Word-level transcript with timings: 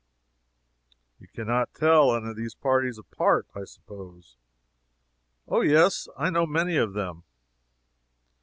You 1.19 1.27
can 1.27 1.45
not 1.45 1.75
tell 1.75 2.15
any 2.15 2.31
of 2.31 2.35
these 2.35 2.55
parties 2.55 2.97
apart, 2.97 3.45
I 3.53 3.65
suppose?" 3.65 4.35
"Oh, 5.47 5.61
yes, 5.61 6.07
I 6.17 6.31
know 6.31 6.47
many 6.47 6.75
of 6.75 6.93
them." 6.93 7.23